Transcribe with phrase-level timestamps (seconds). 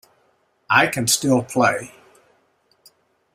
[0.67, 1.91] I can still play.